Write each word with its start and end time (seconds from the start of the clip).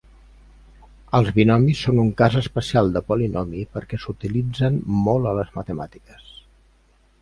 Els 1.17 1.29
binomis 1.35 1.83
són 1.89 2.01
un 2.05 2.09
cas 2.23 2.39
especial 2.43 2.91
de 2.97 3.05
polinomi 3.11 3.63
perquè 3.77 4.03
s'utilitzen 4.07 4.83
molt 5.07 5.35
a 5.35 5.39
les 5.43 5.57
matemàtiques. 5.63 6.39